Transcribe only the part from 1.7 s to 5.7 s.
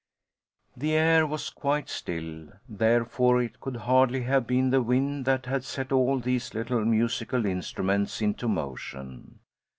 still, therefore it could hardly have been the wind that had